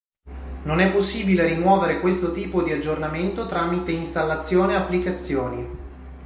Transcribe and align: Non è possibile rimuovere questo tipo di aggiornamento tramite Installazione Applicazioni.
Non 0.63 0.79
è 0.79 0.91
possibile 0.91 1.45
rimuovere 1.45 1.99
questo 1.99 2.31
tipo 2.31 2.63
di 2.63 2.71
aggiornamento 2.71 3.45
tramite 3.45 3.91
Installazione 3.91 4.75
Applicazioni. 4.75 5.69